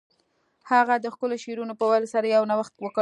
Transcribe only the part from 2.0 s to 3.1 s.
سره یو نوښت وکړ